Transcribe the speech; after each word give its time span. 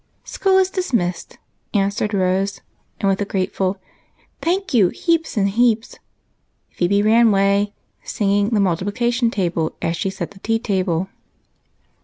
"School 0.23 0.57
is 0.57 0.71
dismissed," 0.71 1.37
answered 1.75 2.11
Rose, 2.15 2.61
and 2.99 3.07
with 3.07 3.21
a 3.21 3.23
grateful" 3.23 3.77
Thank 4.41 4.73
you, 4.73 4.89
heaps 4.89 5.37
and 5.37 5.47
heaps!" 5.47 5.99
Phebe 6.75 7.03
ran 7.03 7.27
away 7.27 7.73
singing 8.01 8.49
the 8.49 8.59
multijDlication 8.59 9.31
table 9.31 9.75
as 9.79 9.95
she 9.95 10.09
set 10.09 10.31
the 10.31 10.39
tea 10.39 10.57
ditto. 10.57 11.07